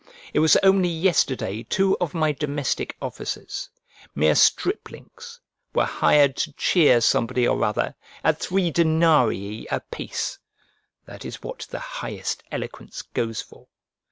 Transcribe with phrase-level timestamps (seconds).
[0.33, 3.69] It was only yesterday two of my domestic officers,
[4.15, 5.39] mere striplings,
[5.75, 7.93] were hired to cheer somebody or other,
[8.23, 10.39] at three denarii apiece:
[11.05, 13.67] that is what the highest eloquence goes for.